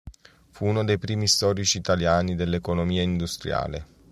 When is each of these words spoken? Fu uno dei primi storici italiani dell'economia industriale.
Fu 0.49 0.65
uno 0.65 0.83
dei 0.83 0.97
primi 0.97 1.27
storici 1.27 1.77
italiani 1.77 2.33
dell'economia 2.33 3.03
industriale. 3.03 3.85